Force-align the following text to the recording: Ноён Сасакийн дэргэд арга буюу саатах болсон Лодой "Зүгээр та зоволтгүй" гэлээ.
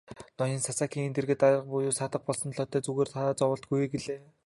Ноён 0.39 0.61
Сасакийн 0.67 1.13
дэргэд 1.15 1.41
арга 1.47 1.63
буюу 1.71 1.93
саатах 1.99 2.21
болсон 2.25 2.49
Лодой 2.57 2.81
"Зүгээр 2.85 3.09
та 3.13 3.21
зоволтгүй" 3.39 3.81
гэлээ. 3.93 4.19